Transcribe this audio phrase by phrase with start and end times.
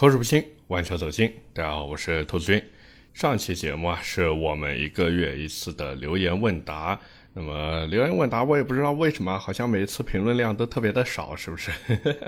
[0.00, 1.30] 口齿不清，万车走心。
[1.52, 2.64] 大家好，我是兔子君。
[3.12, 6.98] 上期节目啊，是我们一个月一次的留言问答。
[7.34, 11.70] 那么留言问答，我也不知道为什么，好像每次评论量都特别的少，是不是？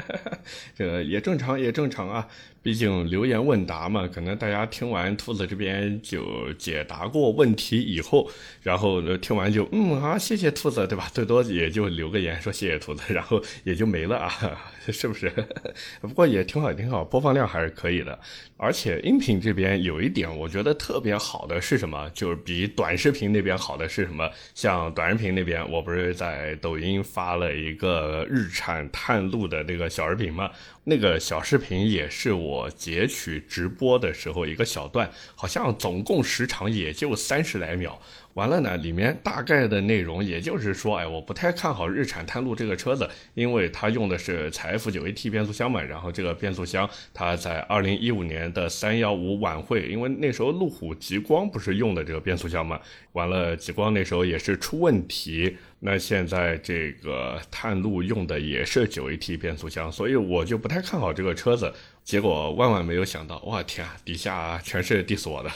[0.76, 2.28] 这个也正常，也正常啊。
[2.62, 8.30] 毕竟留言问答嘛，可能大家听完兔子这边就解答过问题以后，
[8.62, 11.08] 然后听完就嗯啊，谢谢兔子，对吧？
[11.12, 14.32] 最多也就留个言说谢谢兔子，然后也就没了啊，
[14.88, 15.32] 是不是？
[16.00, 18.18] 不过也挺好，挺好，播放量还是可以的。
[18.56, 22.08] 而且音频这边有一点我觉得特别好的是什么？
[22.14, 24.30] 就是比短视频那边好的是什么？
[24.54, 30.48] 像短视频那边，我不是在抖音发了一个日产探路的那个小视频吗？
[30.84, 38.00] 那个小视频也是我截取直播的时候一个小段，好像总共时长也就三十来秒。
[38.34, 45.82] 完了呢，里面大概的内容也就是说，哎，我不太看好日产探路这个车子，因为它用的是采 F 九 AT 变速箱嘛。
[45.82, 52.80] 然后这个变速箱它在二零一五年的三幺五晚会，因为那时候路虎极光不是用的这个变速箱嘛。
[53.12, 55.56] 完了，极光那时候也是出问题。
[55.80, 61.72] 那现在这个探路用的也是九 AT 变速箱，所以我就不太看好这个车子。
[62.04, 65.50] 结果万万没有想到，我天啊，底下全是 diss 我的，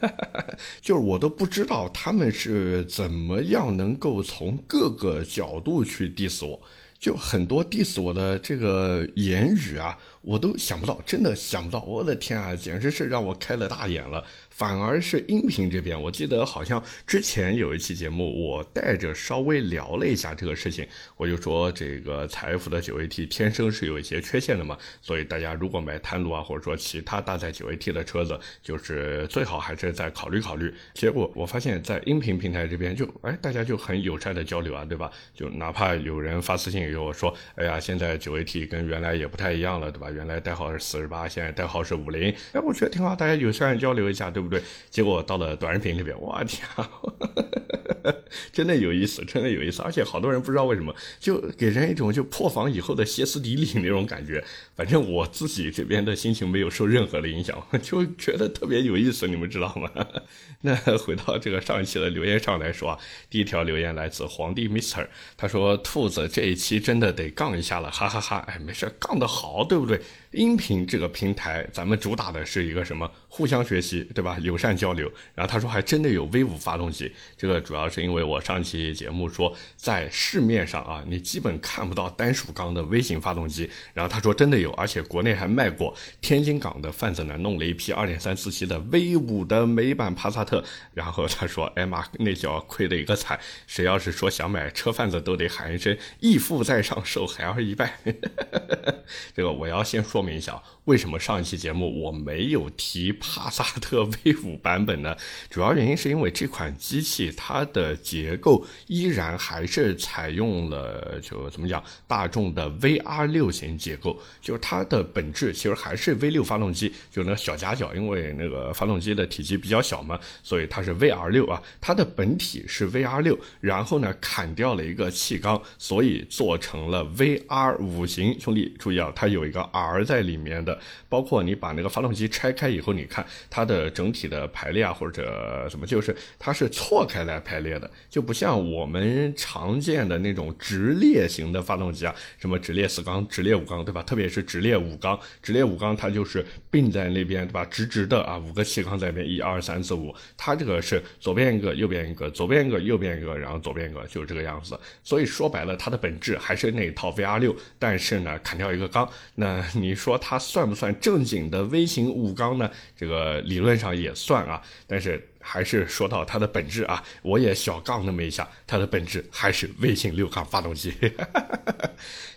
[0.80, 6.58] 就是我都不知道他们是怎么样能够从各个角度去 diss 我，
[6.98, 14.24] 就很多 diss 我的这个言语啊，我都想不到，真的想不到，我的天啊，简直是让我开了大眼了。
[14.54, 30.72] 反而是音频这边，我记得好像之前有一期节目，我带着稍微聊了一下这个事情，我就说这个财富的九 AT 天生是有一些缺陷的嘛，所以大家如果买探路啊，或者说其他搭载九 AT 的车子，就是最好还是再考虑考虑。
[30.94, 35.10] 结果我发现，在音频平台这边就哎，大家就很友善的交流啊，对吧？
[35.34, 40.12] 就哪怕有人发私信给我说，哎呀，现在九 AT 跟原来也不太一样了，对吧？
[40.12, 44.43] 原来代号是四十八，现在代号是五零，哎，我觉得挺好，大家友善交流一下，对吧。
[44.44, 44.62] 不对？
[44.90, 46.62] 结果到了短视频这边，我天，
[48.52, 49.82] 真的有意思，真的有意思。
[49.82, 54.44] 而且好多人不知道为什么，就给人一种就破防以后的歇斯底里那种感觉。
[54.76, 59.90] 反正我自己这边的心情没有受任何的影响， 就觉得特别有意思，你们知道吗？
[60.62, 62.98] 那回到这个上一期的留言上来说啊，
[63.30, 65.06] 第一条留言来自皇帝 Mister，
[65.36, 68.38] 他说：“兔子这一期真的得杠一下了，哈哈哈！
[68.48, 70.00] 哎，没事，杠得好，对不对？
[70.34, 73.08] 音频这个平台，咱们主打的是一个什么？
[73.28, 74.36] 互相学习，对吧？
[74.40, 75.10] 友善交流。
[75.34, 83.70] 然后他说还真的有 V 五发动机，这个主要是因为我上期节目说，在市面上啊，你基本看不到单属缸的微型发动机。
[83.92, 85.94] 然后他说真的有，而且国内还卖过。
[86.20, 90.64] 天津港的贩子呢，弄了一批2.3自吸的 V 五的美版帕萨特。
[90.92, 93.38] 然后他说，哎妈，那叫亏的一个惨。
[93.68, 97.98] 谁要是说想买车，贩子都得喊一声义父在上，受孩儿一拜。
[99.34, 100.23] 这个我要先说。
[100.24, 105.16] 明一下，为什么上一期节目我没有提帕萨特 V 五版本呢？
[105.50, 128.38] 主要原因是因为这款机器它的结构依然还是采用了就怎么讲大众的 VR 六型结构，就是它的本质其实还是 V 六发动机，就那小夹角，因为那个发动机的体积比较小嘛，所以它是 VR 六啊，它的本体是 VR 六，然后呢砍掉了一个气缸，所以做成了 VR 五型。
[128.38, 130.04] 兄弟注意啊，它有一个 R。
[130.04, 130.73] 在里面的，
[131.08, 144.02] 包括你把那个发动机拆开以后，你看它的整体的排列啊，或者什么，就是它是错开来排列的，就不像我们常见的那种直列型的发动机啊，什么直列四缸、直列五缸，对吧？
[144.02, 147.64] 特别是直列五缸，直列五缸它就是并在那边，对吧？
[147.64, 154.78] 直直的啊，五个气缸在那边，一二三四五，它这个是左边一个，右边一个，左边一个，右边一个，然后左边一个，就是这个样子。
[155.02, 159.92] 所以说白了，它的本质还是那一套 VR 六，但是呢，砍掉一个缸，那你。
[159.94, 162.70] 说它算算不算正经的微型五缸呢？
[162.96, 170.94] 这个理论上也算啊，但是还是说到它的本质啊，我也小杠那么一下，它的本质还是微型六缸发动机。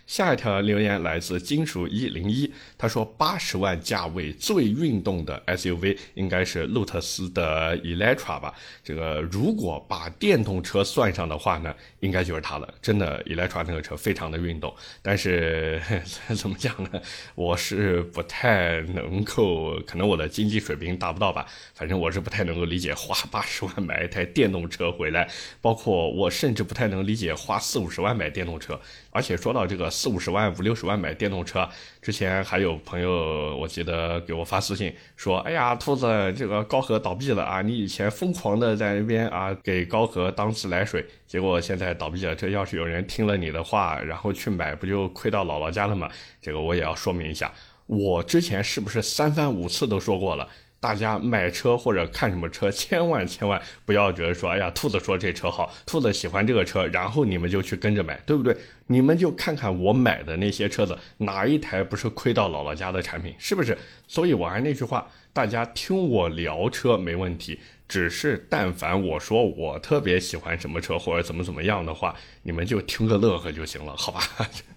[0.08, 8.54] 下一条留言来自金属一零一，他说八十万价位最运动的 SUV 应该是路特斯的 Electra 吧？
[8.82, 12.74] 这个如果把电动车算上的话呢，应该就是它了。
[12.82, 15.82] 真的，Electra 那个车非常的运动，但是
[16.38, 16.90] 怎么讲呢？
[17.36, 21.46] 我是不太能够，可能我的经济水平达不到吧。
[21.76, 25.30] 反正我是不太能够理解花八十万买一台电动车回来，
[25.62, 28.80] 包括我甚至不太能理解花四五十万买电动车。
[29.18, 31.68] 而且说到这个四五十万、五六十万买电动车，
[32.04, 36.06] 之前还有朋友我记得给我发私信说：“哎呀，兔子，
[36.38, 37.64] 这个高和倒闭了啊！
[37.64, 42.36] 你以前疯狂的在那边啊给高和当自来水，结果现在倒闭了。
[42.36, 46.08] 这要是有人听了你的话，然后去买，不就亏到姥姥家了吗？”
[46.40, 47.52] 这个我也要说明一下。
[47.88, 50.48] 我之前是不是三番五次都说过了？
[50.80, 58.56] 大家买车或者看什么车， 千万千万不要觉得说，哎呀，兔子说这车好，兔子喜欢这个车，然后你们就去跟着买，对不对？
[58.88, 63.78] 你们就看看我买的那些车子，哪一台不是亏到姥姥家的产品，是不是？
[64.08, 67.60] 所以我还那句话，大家听我聊车没问题。
[67.88, 72.14] 只是，但凡我说我特别喜欢什么车或者怎么怎么样的话，
[72.44, 74.22] 你们就听个乐呵就行了，好吧？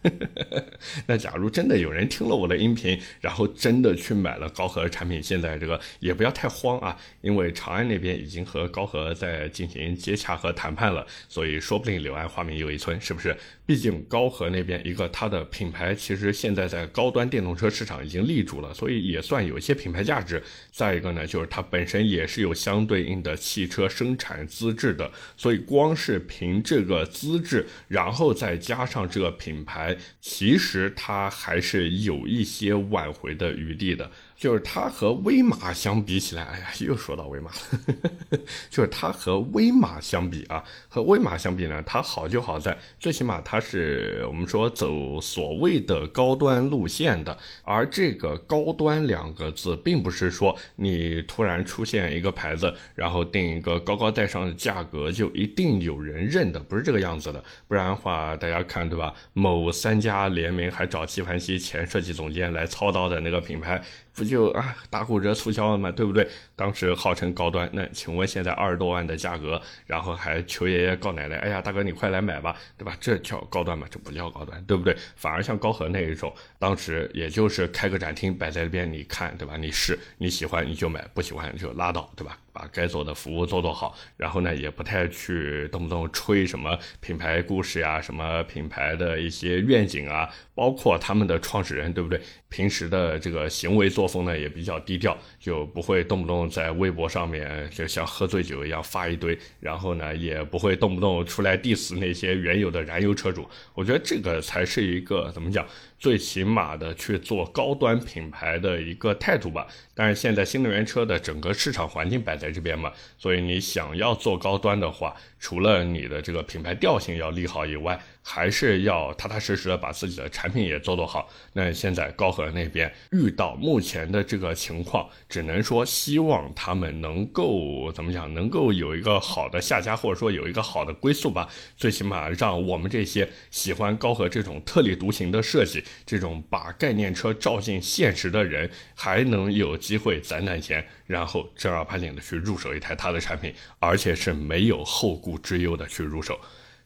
[1.07, 13.37] 那假如真的有人听了我的音频，然后真的去买了高和产品，现在这个也不要太慌啊，因为长安那边已经和高和在进行接洽和谈判了，所以说不定柳暗花明又一村，是不是？
[13.67, 20.43] 毕竟高和那边一个它的品牌其实现在在高端电动车市场已经立住了，所以也算有一些品牌价值。
[20.73, 34.11] 再一个呢，就是它本身也是有相对对应的汽车生产资质的，所以光是凭这个资质，然后再加上这个品牌，其实它还是有一些挽回的余地的。
[34.41, 38.39] 就是它和威马相比起来，哎呀，又说到威马了，
[38.71, 59.13] 就是它和威马相比啊，和威马相比呢，它好就好在，最起码它是我们说走所谓的高端路线的，而这个高端两个字，并不是说你突然出现一个牌子，然后定一个高高在上的价格，就一定有人认的，不是这个样子的，不然的话，大家看对吧？
[59.35, 63.83] 某三家联名还找纪梵希前设计总监来操刀的那个品牌。
[64.21, 65.91] 不就啊打骨折促销了嘛？
[65.91, 66.29] 对不对？
[66.55, 72.95] 当时号称高端，那请问现在二十多万的价格，然后还求爷爷告奶奶，哎呀大哥你快来买吧，对吧？
[73.01, 73.87] 这叫高端吗？
[73.91, 74.95] 这不叫高端，对不对？
[75.17, 79.57] 反而像高和那一种，当时也就是开个展厅摆在那边，你看对吧？
[79.57, 82.37] 你试你喜欢你就买，不喜欢就拉倒，对吧？
[82.61, 92.21] 把该做的服务做做好，然后呢，也不太去动不动吹什么品牌故事呀，什么品牌的一些愿景啊，包括他们的创始人，对不对？
[92.51, 103.49] 平时的这个行为作风呢，也比较低调，就不会动不动在微博上面就像喝醉酒一样发一堆，然后呢，也不会动不动出来 diss 那些原有的燃油车主。
[103.73, 105.67] 我觉得这个才是一个怎么讲？
[106.01, 121.29] 最起码的去做高端品牌的一个态度吧，但是现在新能源车的整个市场环境摆在这边嘛，所以你想要做高端的话，除了你的这个品牌调性要利好以外，还是要踏踏实实的把自己的产品也做做好。
[121.55, 131.49] 那现在高和那边遇到目前的这个情况，只能说希望他们能够怎么讲，能够有一个好的下家，或者说有一个好的归宿吧。
[131.77, 146.39] 最起码让我们这些喜欢高和这种特立独行的设计，这种把概念车照进现实的人，还能有机会攒攒钱，然后正儿八经的去入手一台他的产品，而且是没有后顾之忧的去入手。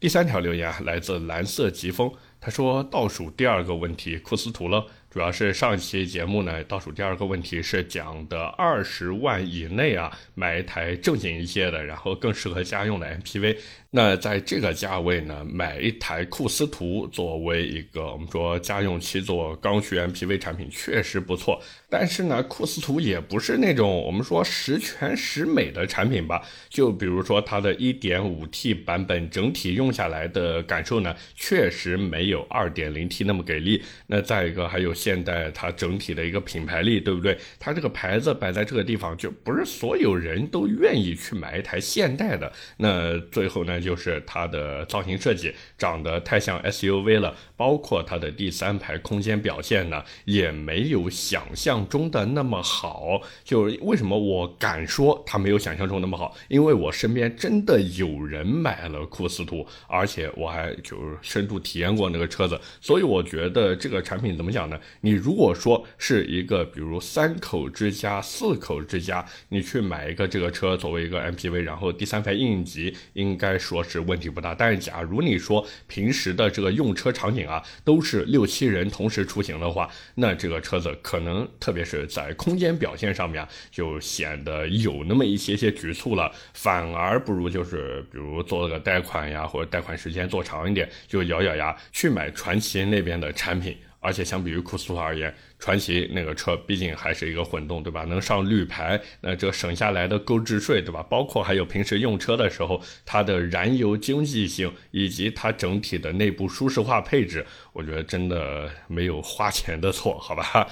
[0.04, 4.84] 第三条留言，来自蓝色疾风，他说倒数第二个问题，库斯图了。
[5.08, 13.56] 主要是上一期节目呢，倒数第二个问题是讲的二十万以内啊，买一台正经一些的，然后更适合家用的 MPV。
[13.90, 21.62] 那在这个价位呢，买一台库斯图作为一个我们说家用七座刚需 MPV 产品确实不错。
[21.96, 26.43] 但是呢，库斯图也不是那种我们说十全十美的产品吧？
[26.69, 33.81] 就比如说它的 1.5T 版本整体用下来的感受呢，确实没有 2.0T 那么给力。
[34.08, 34.93] 那再一个还有。
[35.05, 37.37] 现代它整体的一个品牌力，对不对？
[37.58, 42.51] 它这个牌子摆在这个地方，就不是所有人都愿意去买一台现代的。
[42.79, 53.20] 那最后呢，就是它的造型设计长得太像 SUV 了，包括它的第三排空间表现呢，也没有想象中的那么好。
[53.44, 56.36] 就是为什么我敢说它没有想象中那么好？
[56.48, 64.79] 因为我身边真的有人买了库斯图，而且我还就是深度体验过那个车子，所以我觉得这个产品怎么讲呢？
[65.00, 74.55] 你如果说是一个，比如三口之家、四口之家，你去买一个这个车作为一个 MPV，然后第三排应急，应该说是问题不大。
[74.55, 93.76] 但是假如你说平时的这个用车场景啊，都是六七人同时出行的话，那这个车子可能特特别是在空间表现上面就显得有那么一些些局促了，反而不如就是比如做个贷款呀，或者贷款时间做长一点，就咬咬牙去买传祺那边的产品。
[93.98, 98.04] 而且相比于库斯图而言，传祺那个车毕竟还是一个混动，对吧？
[98.04, 101.02] 能上绿牌，那这省下来的购置税，对吧？
[101.04, 110.69] 包括还有平时用车的时候，它的燃油经济性以及它整体的内部舒适化配置，我觉得真的没有花钱的错，好吧？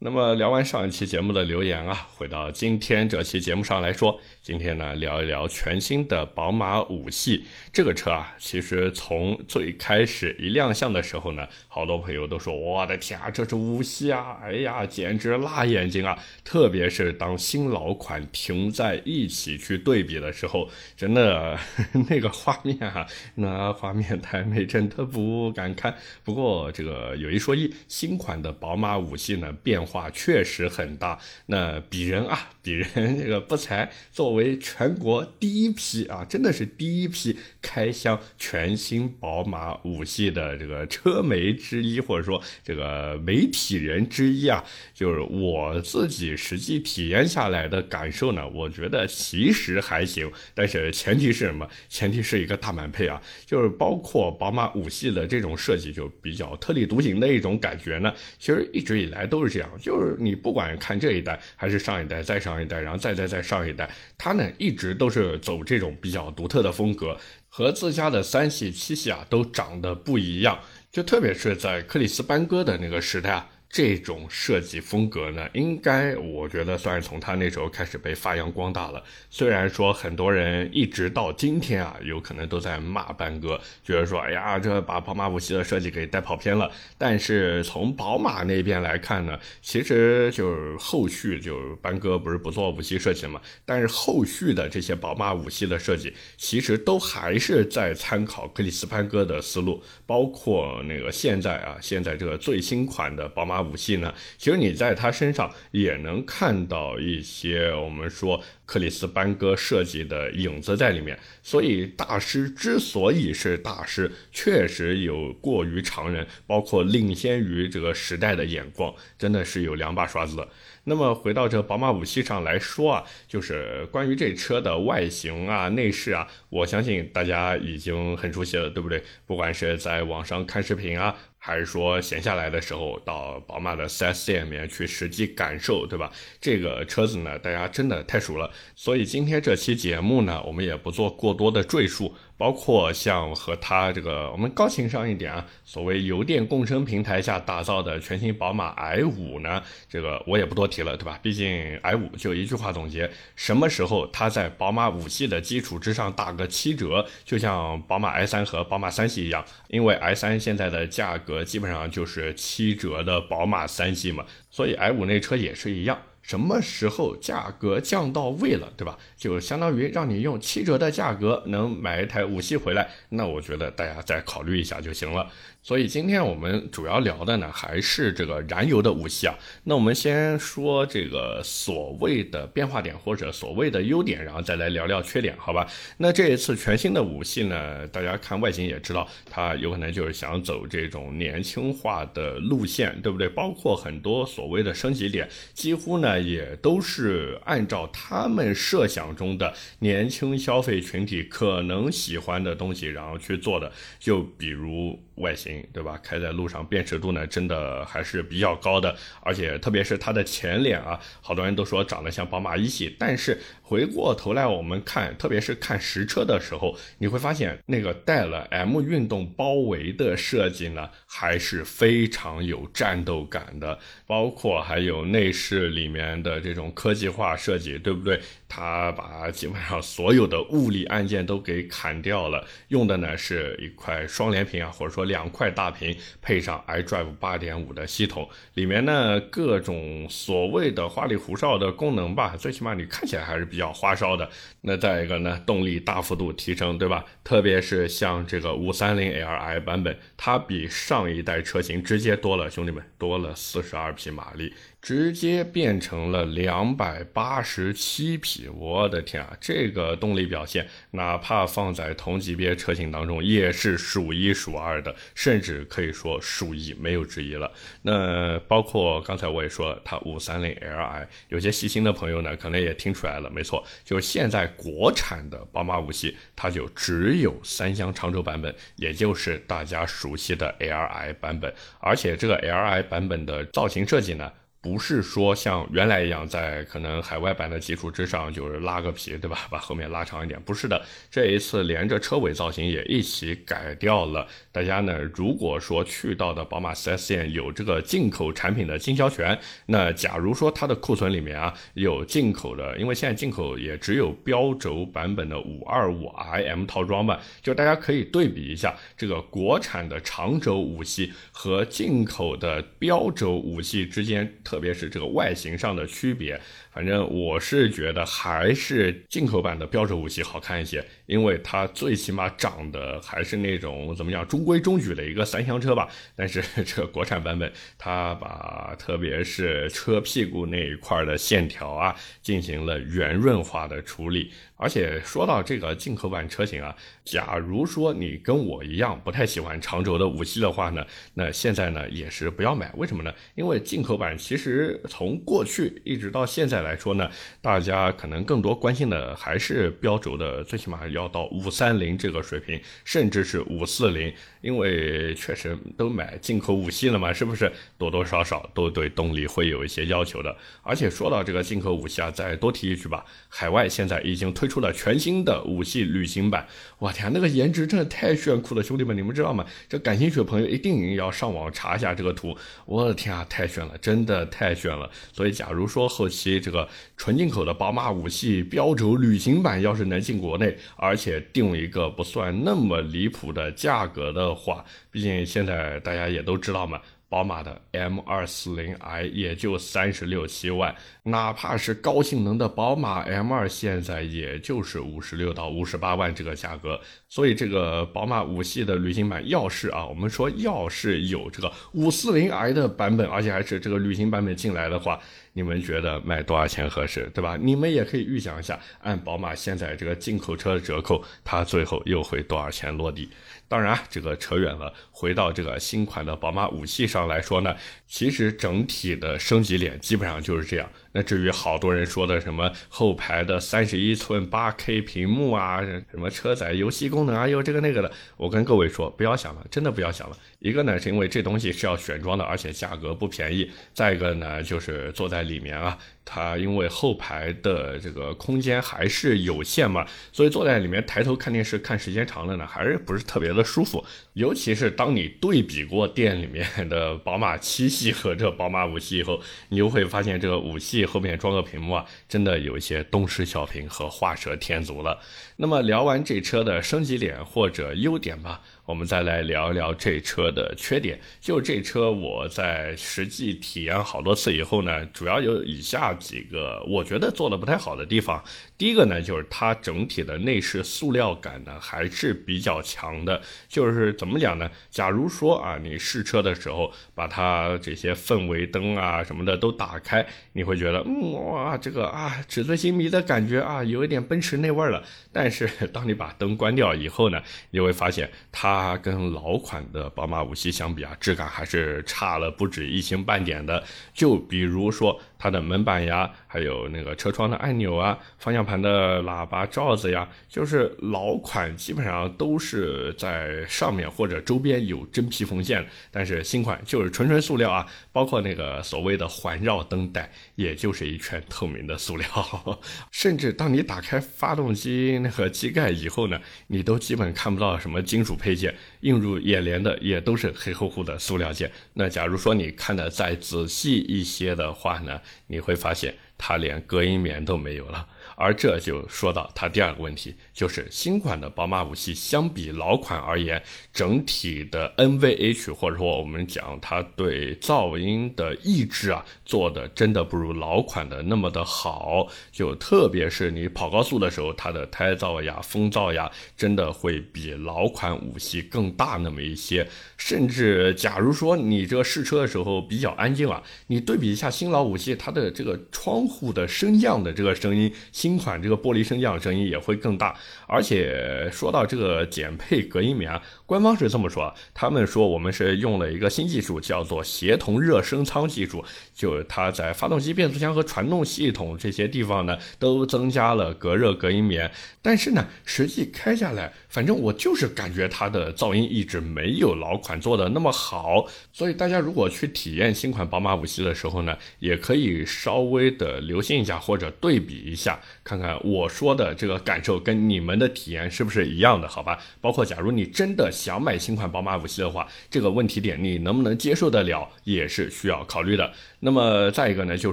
[0.00, 8.36] 那么聊完上一期节目的留言啊，回到今天这期节目上来说，今天呢聊一聊全新的宝马五系这个车啊。
[8.38, 14.38] 其实从最开始一亮相的时候呢，好多朋友都说：“我的天啊，这是五系啊！
[14.40, 21.58] 哎呀，简直辣眼睛啊！”特别是当新老款停在一起去对比的时候，真的
[22.08, 25.96] 那个画面啊，那画面太美，真的不敢看。
[26.22, 29.87] 不过这个有一说一，新款的宝马五系呢变。
[29.88, 51.66] 话确实很大，那鄙人啊， 鄙人这个不才作为全国第一批啊，真的是第一批开箱全新宝马五系的这个车媒之一，或者说这个媒体人之一啊，就是我自己实际体验下来的感受呢，我觉得其实还行，但是前提是什么？
[51.88, 59.70] 前提是一个大满配啊，就是包括宝马五系的这种设计就比较特立独行的一种感觉呢，其实一直以来都是这样。
[59.80, 67.16] 就是你不管看这一代还是上一代，再上一代，然后再再再上一代，它呢一直都是走这种比较独特的风格，
[67.48, 70.58] 和自家的三系、七系啊都长得不一样。
[70.90, 73.50] 就特别是在克里斯班戈的那个时代啊。
[73.70, 79.04] 这种设计风格呢，应该我觉得算是从他那时候开始被发扬光大了。
[79.28, 86.70] 虽然说很多人一直到今天啊，有可能都在骂班哥，觉得说，哎呀，这把宝马五系的设计给带跑偏了。
[86.96, 103.57] 但是从宝马那边来看呢，其实就是后续就班哥不是不做五系设计嘛，但是后续的这些宝马五系的设计，其实都还是在参考克里斯班哥的思路，包括那个现在啊，现在这个最新款的宝马。
[103.60, 104.12] 武器呢？
[104.36, 111.18] 其实你在他身上也能看到一些我们说克里斯班戈设计的影子在里面。
[111.42, 120.48] 所以大师之所以是大师，确实有过于常人，包括领先于这个时代的眼光，真的是有两把刷子的。
[120.84, 129.02] 那么回到这宝马五系上来说啊，就是关于这车的外形啊、内饰啊，我相信大家已经很熟悉了，对不对？
[129.26, 131.14] 不管是在网上看视频啊。
[131.48, 136.12] 还是说闲下来的时候到宝马的 4S 店里面去实际感受，对吧？
[136.42, 142.14] 这个车子呢，大家真的太熟了，所以今天这期节目呢，我们也不做过多的赘述。
[142.38, 151.18] 包括像和它这个，我们高情商一点啊，所谓油电共生平台下打造的全新宝马 i5 呢，这个我也不多提了，对吧？
[151.20, 165.98] 毕竟 i5 就一句话总结，什么时候它在宝马五系的基础之上打个七折，就像宝马 i3 和宝马三系一样，因为 i3 现在的价格基本上就是七折的宝马三系嘛，所以 i 五那车也是一样。
[166.20, 168.98] 什么时候价格降到位了，对吧？
[169.16, 175.26] 就相当于让你用七折的价格能买一台五系回来，那我觉得大家再考虑一下就行了。
[175.68, 179.34] 所以今天我们主要聊的呢，还是这个燃油的五系啊。
[179.64, 185.70] 那我们先说这个所谓的变化点或者所谓的优点，然后再来聊聊缺点，好吧？
[185.98, 193.28] 那这一次全新的五系呢，大家看外形也知道，它有可能就是想走这种年轻化的路线，对不对？
[193.28, 203.70] 包括很多所谓的升级点，几乎呢也都是按照他们设想中的年轻消费群体可能喜欢的东西，然后去做的。
[204.00, 204.98] 就比如。
[205.20, 205.98] 外形对吧？
[206.02, 228.18] 开在路上辨识度呢，真的还是比较高的，而且特别是它的前脸啊，好多人都说长得像宝马一系，但是回过头来我们看，特别是看实车的时候，你会发现那个带了 M 运动包围的设计呢，还是非常有战斗感的，包括还有内饰里面的这种科技化设计，对不对？
[228.48, 244.30] 它把基本上所有的物理按键都给砍掉了，用的呢是一块双联屏啊，或者说两块大屏，配上 iDrive 8.5的系统，里面呢各种所谓的花里胡哨的功能吧，最起码你看起来还是比比较花哨的。
[244.60, 247.04] 那再一个呢，动力大幅度提升，对吧？
[247.24, 254.54] 特别是像这个五三零 L I 版本，它比上一代车型直接多了，兄弟们多了四十二匹马力。
[254.88, 259.36] 直接变成了两百八十七匹，我的天啊！
[259.38, 267.52] 这个动力表现，哪怕放在同级别车型当中，也是数一数二的，甚至可以说数一，没有之一了。
[267.82, 284.32] 那包括刚才我也说了，它五三零 Li，有些细心的朋友呢，可能也听出来了，没错，就是现在国产的宝马五系，它就只有三厢长轴版本，也就是大家熟悉的 Li 版本，而且这个 Li 版本的造型设计呢。
[284.60, 289.46] 不是说像原来一样在可能海外版的基础之上就是拉个皮，对吧？
[289.48, 290.84] 把后面拉长一点，不是的。
[291.10, 294.26] 这一次连着车尾造型也一起改掉了。
[294.50, 314.34] 大家呢，如果说去到的宝马 4S 店有这个进口产品的经销权，那假如说它的库存里面啊有进口的，因为现在进口也只有标轴版本的 525iM 套装吧，就大家可以对比一下这个国产的长轴五系和进口的标轴五系之间。
[314.48, 316.40] 特别是这个外形上的区别，
[316.72, 325.88] 反正我是觉得还是进口版的标准武器好看一些，因为它最起码长得还是那种怎么讲中规中矩的一个三厢车吧。
[326.14, 334.30] 但是这个国产版本，它把特别是车屁股那一块的线条啊，进行了圆润化的处理。
[334.60, 336.74] 而且说到这个进口版车型啊，
[337.04, 340.84] 假如说你跟我一样不太喜欢长轴的五系的话呢，
[341.14, 342.70] 那现在呢也是不要买。
[342.76, 343.14] 为什么呢？
[343.36, 347.08] 因为进口版其实从过去一直到现在来说呢，
[347.40, 354.12] 大家可能更多关心的还是标轴的，最起码要到五三零这个水平，甚至是五四零。
[354.40, 360.36] 因为确实都买进口五系了嘛，是不是多多少少都对动力会有一些要求的？
[360.62, 366.46] 而且说到这个进口五系啊，再多提一句吧，海外现在已经推出了全新的五系旅行版，
[366.78, 369.44] 我天，那个颜值真的太炫酷了，兄弟们，你们知道吗？
[369.68, 374.88] 这感兴趣的朋友一定要上网查一下这个图，我的天啊，太炫了，真的太炫了。
[375.12, 384.27] 所以，假如说后期这个纯进口的宝马五系标轴旅行版要是能进国内，而且定一个不算那么离谱的价格的。
[384.28, 396.78] 的话，毕竟现在大家也都知道嘛，宝马的 M240i 也就三十六七万，哪怕是高性能的宝马 M2，现在也就是五十六到五十八万这个价格。
[397.08, 405.00] 所以这个宝马五系的旅行版，要是啊，我们说要是有这个 540i 的版本，而且还是这个旅行版本进来的话，
[405.32, 407.38] 你们觉得卖多少钱合适，对吧？
[407.40, 413.08] 你们也可以预想一下，按宝马现在这个进口车的折扣，它最后又会多少钱落地？
[413.48, 414.72] 当然，这个扯远了。
[414.90, 420.70] 回到这个新款的宝马五系上来说呢，其实整体的升级脸基本上就是这样。
[420.92, 430.16] 那至于好多人说的什么后排的三十一寸八 K 屏幕啊，什么车载游戏功能啊，又这个那个的，我跟各位说，不要想了，真的不要想了。
[430.40, 435.78] 一个呢是因为这东西是要选装的，而且价格不便宜；再一个呢就是坐在里面啊，
[436.10, 443.84] 它因为后排的这个空间还是有限嘛，所以坐在里面抬头看电视看时间长了呢，还是不是特别的舒服。
[444.14, 454.98] 尤其是当你对比过店里面的宝马七系和这宝马五系以后，你就会发现这个五系后面装个屏幕啊，真的有一些东施效颦和画蛇添足了。
[455.36, 458.40] 那么聊完这车的升级点或者优点吧。
[458.68, 461.00] 我们再来聊一聊这车的缺点。
[461.22, 468.22] 就这车，我在实际体验好多次以后呢，主要有以下几个我觉得做的不太好的地方。
[468.58, 473.22] 第一个呢，就是它整体的内饰塑料感呢还是比较强的。
[473.48, 474.50] 就是怎么讲呢？
[474.70, 484.84] 假如说啊，你试车的时候把它这些氛围灯啊什么的都打开，你会觉得，嗯哇，这个啊纸醉金迷的感觉啊，有一点奔驰那味儿了。
[485.10, 488.57] 但是当你把灯关掉以后呢，你会发现它。
[488.60, 493.62] 它跟老款的宝马五系相比啊，质感还是差了不止一星半点的。
[493.92, 507.66] 就比如说它的门板呀，还有那个车窗的按钮啊，方向盘的喇叭罩子呀，就是老款基本上都是在上面或者周边有真皮缝线，但是新款就是纯纯塑料啊。
[507.92, 512.06] 包括那个所谓的环绕灯带，也就是一圈透明的塑料。
[512.92, 518.47] 甚至当你打开发动机那个机盖以后呢，你都基本看不到什么金属配件。
[518.80, 521.50] 映入眼帘的也都是黑乎乎的塑料件。
[521.74, 527.86] 那假如说你看的再仔细一些的话呢，你会发现它连隔音棉都没有了。
[528.16, 533.40] 而这就说到它第二个问题，就是新款的宝马五系相比老款而言，
[533.78, 542.08] 整体的 NVH 或者说我们讲它对噪音的抑制啊，做的真的不如老款的那么的好。
[542.32, 549.64] 就特别是你跑高速的时候，它的胎噪呀、风噪呀，真的会比老款五系更大那么一些。
[549.96, 560.18] 甚至假如说你这个试车的时候比较安静啊，你对比一下新老五系，它的这个窗户的升降的这个声音，新款这个玻璃升降声音也会更大。
[560.48, 574.50] 而且说到这个减配隔音棉啊，官方是这么说，他们说我们是用了一个新技术，叫做协同热升舱技术，就它在发动机、变速箱和传动系统这些地方呢，都增加了隔热隔音棉。
[574.82, 581.06] 但是呢，实际开下来，反正我就是感觉它的噪音一直没有老款做的那么好。
[581.30, 590.38] 所以大家如果去体验新款宝马五系的时候呢，也可以稍微的留心一下或者对比一下，看看我说的这个感受跟你们。
[590.38, 591.66] 的体验是不是一样的？
[591.66, 598.52] 好吧，包括假如你真的想买新款宝马五系的话，这个问题点你能不能接受得了，也是需要考虑的。
[598.78, 599.92] 那么再一个呢，就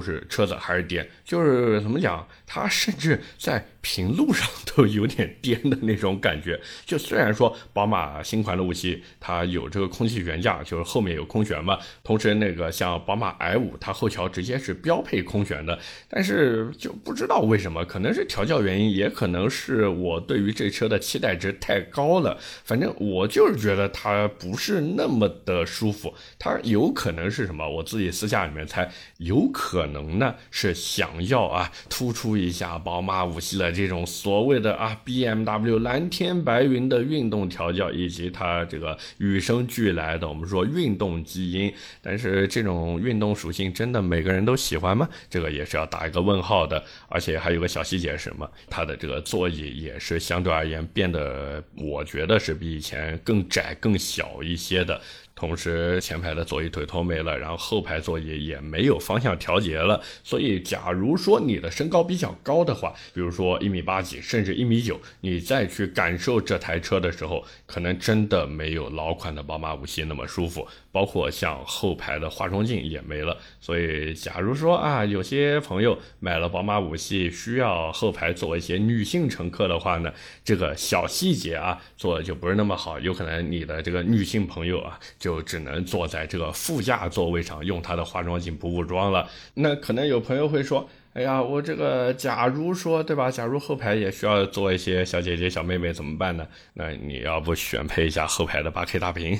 [0.00, 6.60] 是车子还是颠，就是怎么讲，它甚至在平路上都有点颠的那种感觉。
[6.84, 15.78] 就虽然说宝马新款的五系它有这个空气悬架，就是后面有空悬嘛，同时那个像宝马 i5 它后桥直接是标配空悬的，
[16.10, 22.36] 但是就不知道为什么，可能是调教原因，也可能是我对于这车的期待值太高了。
[22.64, 27.66] 反正我就是觉得它不是那么的舒服，它有可能是什么？
[27.66, 28.66] 我自己私下里面。
[28.66, 41.70] 才有可能呢，是想要啊突出一下宝马五系的这种所谓的啊 BMW 蓝天白白云的运动调教，以及它这个与生俱来的我们说运动基因。
[42.00, 45.06] 但是这种运动属性真的每个人都喜欢吗？
[45.28, 46.82] 这个也是要打一个问号的。
[47.10, 48.50] 而且还有个小细节是什么？
[48.70, 54.98] 它的这个座椅也是相对而言变得，我觉得是比以前更窄、更小一些的。
[55.38, 60.02] 同时，前排的座椅腿托没了，然后后排座椅也没有方向调节了。
[60.24, 70.66] 所以，假如说你的身高比较高的话，比如说一米八几，甚至一米九，你再去感受这台车的时候，可能真的没有老款的宝马五系那么舒服。
[70.90, 73.36] 包括像后排的化妆镜也没了。
[73.60, 80.10] 所以，假如说啊，有些朋友买了宝马五系，需要后排坐一些女性乘客的话呢，
[80.42, 82.98] 这个小细节啊，做的就不是那么好。
[82.98, 84.98] 有可能你的这个女性朋友啊。
[85.26, 89.28] 就只能坐在这个副驾座位上，用他的化妆镜补补妆了。
[89.54, 90.88] 那可能有朋友会说。
[91.16, 93.30] 哎呀，我这个假如说对吧？
[93.30, 96.46] 假如后排也需要坐一些小姐姐、小妹妹怎么办呢？
[96.74, 99.30] 那你要不选配一下后排的八 K 大屏，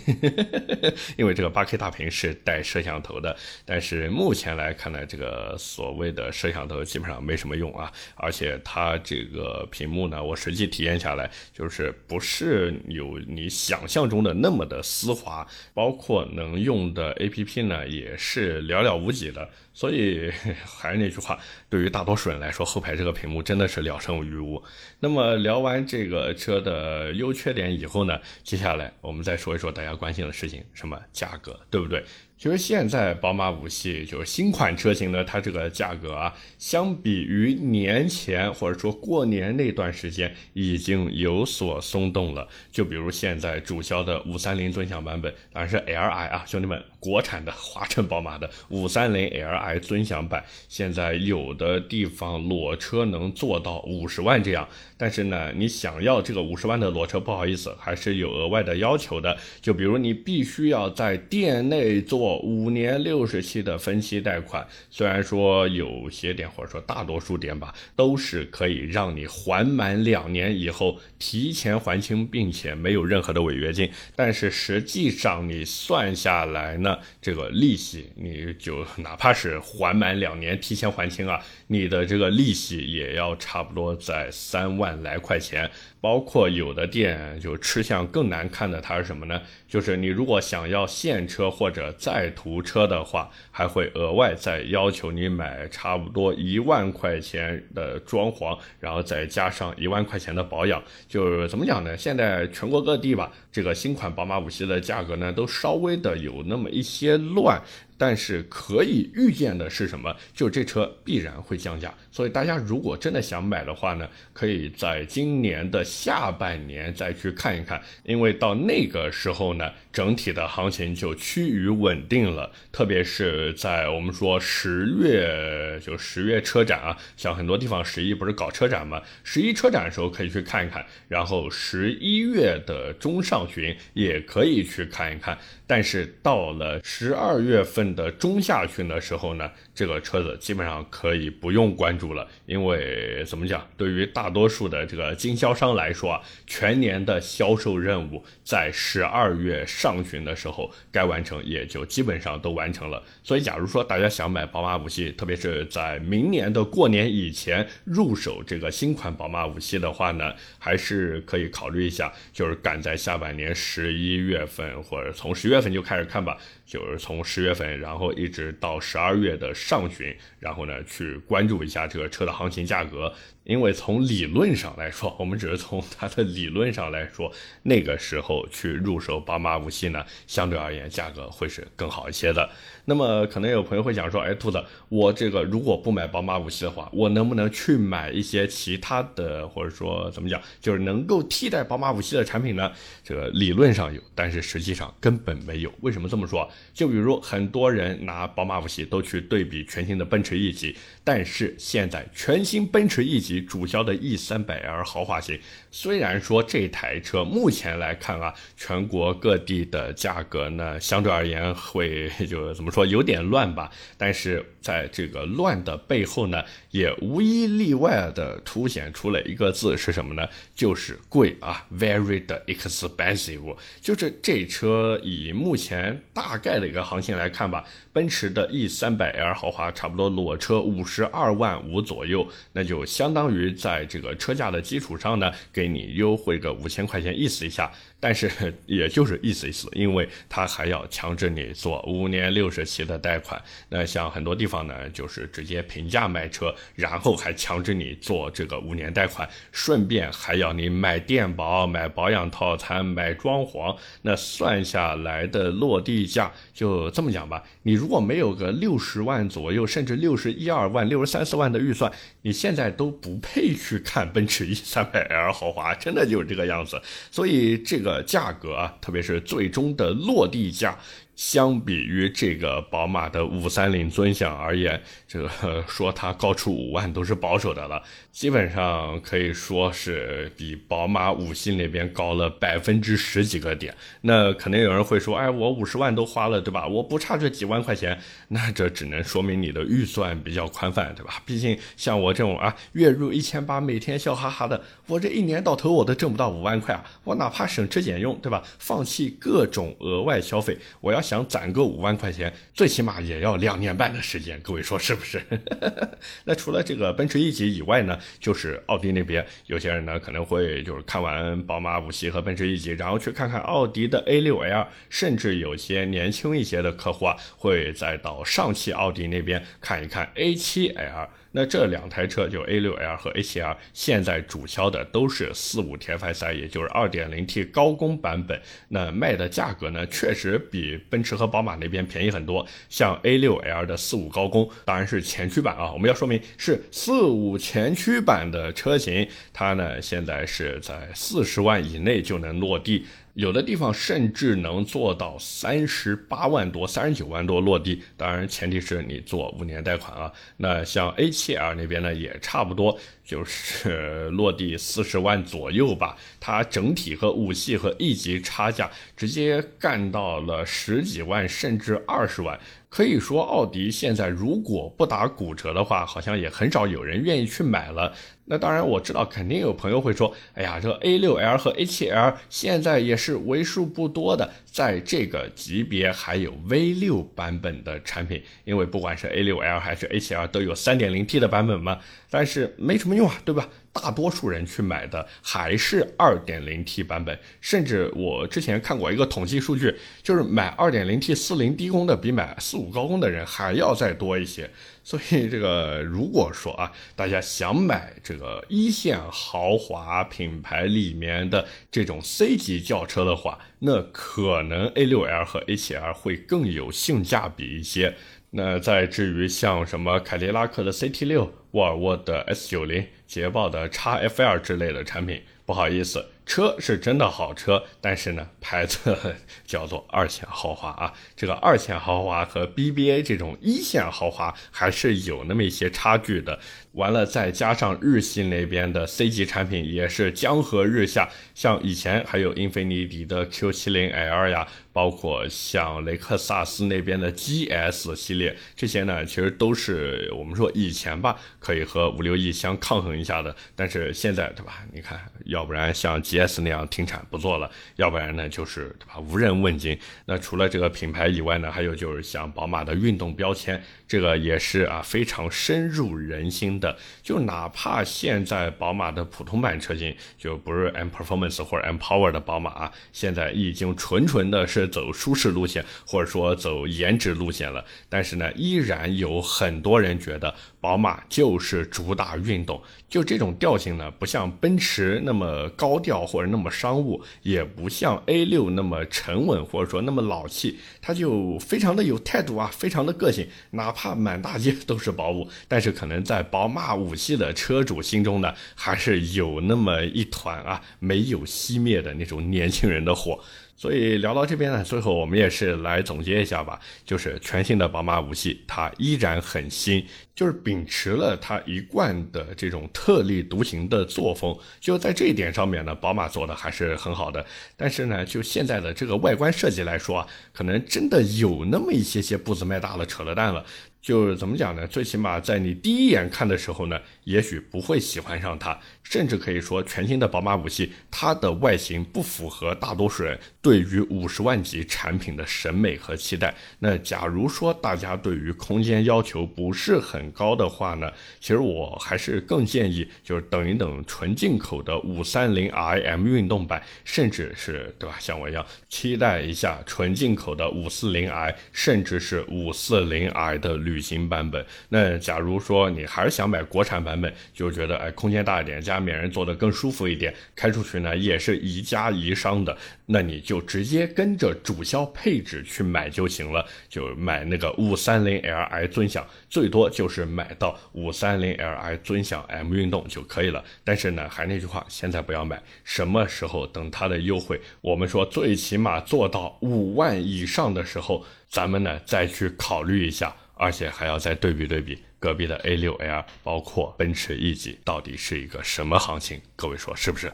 [1.19, 3.37] 因为这个八 K 大屏是带摄像头的。
[3.67, 7.93] 但是目前来看呢，这个所谓的摄像头基本上没什么用啊。
[8.15, 19.47] 而且它这个屏幕呢，我实际体验下来就是不是有你想象中的那么的丝滑，包括能用的 APP 呢也是寥寥无几的。
[19.75, 20.33] 所以
[20.65, 24.63] 还是那句话，对于大多数人来说，后排这个屏幕真的是了胜于无。
[25.01, 32.05] 那么聊完这个车的优缺点以后呢，接下来我们再说一说大家关心的事情，什么价格，对不对？
[32.38, 42.46] 其实现在宝马五系就是新款车型呢，它这个价格啊，相比于年前或者说过年那段时间，已经有所松动了。
[42.70, 54.68] 就比如现在主销的五三零尊享版本，当然是 Li 啊，兄弟们，国产的华晨宝马的五三零 Li 尊享版，现在有的地方裸车能做到五十万这样。
[54.99, 59.38] 但是呢，你想要这个五十万的裸车，不好意思，还是有额外的要求的。
[59.62, 73.89] 就比如你必须要在店内做五年六十期的分期贷款，虽然说有些店或者说大多数店吧，都是可以让你还满两年以后提前还清，并且没有任何的违约金。
[74.17, 84.97] 但是实际上你算下来呢，这个利息你就哪怕是还满两年提前还清啊，你的这个利息也要差不多在三万。
[85.03, 89.43] 来块钱，包括有的店就吃相更难看的，它是什么呢？
[89.69, 100.83] 就是你如果想要现车或者再图车的话，还会额外再要求你买差不多一万块钱的装潢，然后再加上一万块钱的保养。
[101.07, 101.97] 就是怎么讲呢？
[101.97, 107.61] 现在全国各地吧，这个新款宝马五系的价格呢，都稍微的有那么一些乱。
[107.99, 110.15] 但是可以预见的是什么？
[110.35, 122.53] 就这车必然会降价，所以大家如果真的想买的话呢，可以在今年的下半年再去看一看，因为到那个时候呢，整体的行情就趋于稳定了。
[122.71, 129.01] 特别是在我们说十月，就十月车展啊，像很多地方十一不是搞车展吗？
[129.25, 135.39] 十一车展的时候可以去看一看，然后十一月的中上旬也可以去看一看。
[135.67, 137.86] 但是到了十二月份。
[137.94, 153.03] 的中下旬的时候呢，这个车子基本上可以不用关注了，因为怎么讲，对于大多数的这个经销商来说啊，全年的销售任务在十二月上旬的时候该完成，也就基本上都完成了。
[153.22, 166.38] 所以，假如说大家想买宝马五系，特别是在明年的过年以前入手这个新款宝马五系的话呢，还是可以考虑一下，就是赶在下半年十一月份或者从十月份就开始看吧。
[166.67, 173.15] 就是从十月份，然后一直到十二月的上旬，然后呢去关注一下这个车的行情价格。
[173.47, 177.33] 因为从理论上来说，我们只是从它的理论上来说，
[177.63, 182.51] 那个时候去入手宝马五系呢，相对而言价格会是更好一些的。
[182.87, 192.73] 那么可能有朋友会讲说，哎，兔子，我这个如果不买宝马五系的话，我能不能去买一些其他的，或者说怎么讲，就是能够替代宝马五系的产品呢？
[193.05, 195.73] 这个理论上有，但是实际上根本没有。
[195.83, 196.51] 为什么这么说？
[196.75, 205.38] 就比如很多人拿宝马五系都去对比全新的奔驰 E 级，但是现在全新奔驰 E 级主销的 E 三百 L 豪华型，
[205.70, 216.42] 虽然说这台车目前来看啊，全国各地的价格呢相对而言会就怎么说有点乱吧，但是在这个乱的背后呢，
[216.77, 220.29] 也无一例外的凸显出了一个字是什么呢？
[220.55, 223.57] 就是贵啊，very 的 expensive。
[223.81, 237.73] 就是这车以目前大概的一个行情来看吧，奔驰的 E 三百 L 豪华差不多裸车五十二万五左右，那就相当于在这个车价的基础上呢，给你优惠个五千块钱，意思一下。
[237.99, 238.31] 但是
[238.67, 243.43] 也就是意思意思，因为它还要强制你做五年六十期的贷款。
[243.69, 253.77] 那像很多地方呢，就是直接平价卖车，然后还强制你做这个五年贷款，顺便还要你买电保、买保养套餐、买装潢。
[254.03, 261.91] 那算下来的落地价就这么讲吧，你如果没有个六十万左右，甚至六十一二万、六十三四万的预算，
[262.23, 266.81] 你现在都不配去看奔驰 E 三百 L 豪华，真的就是这个样子。
[267.11, 267.96] 所以这个。
[268.03, 270.79] 价格啊，特别是最终的落地价。
[271.17, 283.75] 相比于这个宝马的五三零尊享而言，这个说它高出五万都是保守的了，基本上可以说是比宝马五系那边高了百分之十几个点。
[284.03, 286.67] 那肯定有人会说，哎，我五十万都花了，对吧？
[286.67, 287.99] 我不差这几万块钱，
[288.29, 291.23] 那这只能说明你的预算比较宽泛，对吧？
[291.25, 298.43] 毕竟像我这种啊，月入一千八，每天笑哈哈的，我这一年到头我都挣不到五万块啊，我哪怕省吃俭用，对吧？
[298.59, 301.06] 放弃各种额外消费，我要。
[301.07, 305.23] 想攒个五万块钱，最起码也要两年半的时间，各位说是不是？
[306.27, 321.09] 那除了这个奔驰 E 级以外呢，就是奥迪那边，有些人呢可能会就是看完宝马五系和奔驰 E 级，然后去看看奥迪的 A6L，甚至有些年轻一些的客户啊，会再到上汽奥迪那边看一看 A7L。
[321.37, 328.40] 那这两台车就 A6L 和 A7L，现在主销的都是四五 TFSI，也就是 2.0T 高功版本。
[328.68, 332.46] 那卖的价格呢，确实比奔驰和宝马那边便宜很多。
[332.70, 342.87] 像 A6L 的四五高功，当然是前驱版啊，我们要说明是四五前驱版的车型，它呢现在是在四十万以内就能落地。
[343.17, 350.13] 有的地方甚至能做到三十八万多、三十九万多落地，当然前提是你做五年贷款啊。
[350.37, 355.97] 那像 A 七 L 那边呢，也差不多，就是落地四十万左右吧。
[356.21, 362.39] 它整体和五系和 E 级差价直接干到了十几万，甚至二十万。
[362.77, 367.91] 可以说，奥迪现在如果不打骨折的话，好像也很少有人愿意去买了。
[368.27, 381.79] 那当然，我知道肯定有朋友会说：“哎呀，这 A6L 和 A7L 现在也是为数不多的，在这个级别还有 V6 版本的产品，因为不管是 A6L 还是 A7L 都有 3.0T 的版本嘛。
[382.11, 383.49] 但是没什么用啊，对吧？
[383.77, 394.51] 大多数人去买的还是 2.0T 版本，甚至我之前看过一个统计数据，就是买 2.0T 四零低功的比买四五高功的人还要再多一些。
[394.83, 407.97] 所以这个如果说啊，大家想买这个一线豪华品牌里面的这种 C 级轿车的话，那可能 A6L 和 A7L 会更有性价比一些。
[408.37, 415.22] 那再至于像什么凯迪拉克的 CT 六、沃尔沃的 S 九零、捷豹的 XFL 之类的产品。
[415.46, 416.05] 不好意思。
[416.27, 419.14] 车是真的好车，但是呢，牌子
[419.46, 420.92] 叫做二线豪华啊。
[421.14, 426.40] 这个二线豪华和 BBA 这种一线豪华还是有那么一些差距的。
[426.77, 443.35] 完了，再加上日系那边的 C 级产品也是江河日下，像以前还有英菲尼迪的 Q70L 呀，包括像雷克萨斯那边的 GS 系列，这些呢，其实都是我们说以前吧，可以和五六 E 相抗衡一下的。
[443.55, 444.62] 但是现在，对吧？
[444.71, 449.01] 你看，要不然像 GS 那样停产不做了，要不然呢，就是对吧？
[449.01, 449.79] 无人问津。
[450.05, 456.66] 那除了这个品牌以外呢，还有就是像宝马的运动标签，这个也是啊，非常深入人心的。
[457.03, 467.65] 就哪怕现在宝马的普通版车型就不是 M Performance 或者 M Power 的宝马啊，现在已经纯纯的是走舒适路线，或者说走颜值路线了。
[467.89, 470.35] 但是呢，依然有很多人觉得
[470.67, 486.75] 宝马就是主打运动，就这种调性呢，不像奔驰那么高调或者那么商务，也不像 A 六那么沉稳或者说那么老气，它就非常的有态度啊，非常的个性，哪怕满大街都是宝马，但是可能在宝马。
[486.75, 493.21] 五系的车主心中呢，还是有那么一团啊没有熄灭的那种年轻人的火。
[493.57, 499.83] 所以聊到这边呢，最后我们也是来总结一下吧，就是全新的宝马五系，它依然很新，
[500.14, 504.37] 就是秉持了它一贯的这种特立独行的作风。
[504.61, 507.25] 就在这一点上面呢，宝马做的还是很好的。
[507.57, 513.42] 但是呢，就现在的这个外观设计来说啊，可能真的有那么一些些步子迈大了，扯了淡了。
[513.81, 514.66] 就怎么讲呢？
[514.66, 526.35] 最起码在你第一眼看的时候呢，也许不会喜欢上它，甚至可以说全新的宝马五系，它的外形不符合大多数人对于五十万级产品的审美和期待。
[526.59, 530.90] 那假如说大家对于空间要求不是很高的话呢，
[531.21, 537.95] 其实我还是更建议就是等一等纯进口的五三零 iM 运动版，甚至是对吧？
[538.01, 543.77] 像我一样期待一下纯进口的五四零 i，甚至是五四零 i 的旅。
[543.77, 552.57] 旅行版本，那假如说你还是想买国产版本，就觉得哎空间大一点，加面人坐的更舒服一点，开出去呢也是宜家宜商的，
[552.87, 563.45] 那你就直接跟着主销配置去买就行了，就买那个五三零 Li 尊享，最多就是买到五三零 Li 尊享 M 运动就可以了。
[563.65, 573.15] 但是呢，还那句话，现在不要买，什么时候等它的优惠，我们说最起码做到五万以上的时候，咱们呢再去考虑一下。
[573.39, 579.21] 而且还要再对比对比隔壁的 A6L，包括奔驰 E 级，到底是一个什么行情？
[579.37, 580.13] 各位说是不是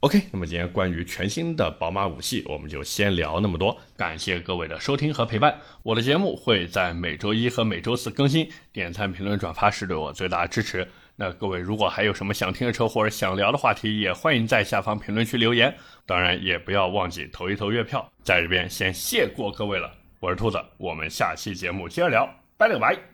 [0.00, 3.74] ？OK，那么今天关于全新的宝马五系，我们就先聊那么多。
[3.96, 5.58] 感谢各位的收听和陪伴。
[5.82, 10.86] 我的节目会在每周一和每周四更新，点赞、评论、转发是对我最大的支持。
[11.16, 15.74] 那各位如果还有什么想听的车或者想聊的话题，也欢迎在下方评论区留言。
[16.04, 18.06] 当然也不要忘记投一投月票。
[18.22, 22.28] 在这边先谢过各位了，我是兔子，我们下期节目接着聊。
[22.58, 23.13] 拜了个拜。